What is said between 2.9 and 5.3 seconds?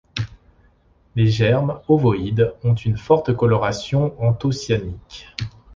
forte coloration anthocyanique.